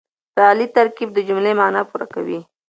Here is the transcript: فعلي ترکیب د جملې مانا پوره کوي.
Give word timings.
فعلي 0.37 0.67
ترکیب 0.77 1.09
د 1.13 1.17
جملې 1.27 1.53
مانا 1.59 1.81
پوره 1.89 2.07
کوي. 2.13 2.39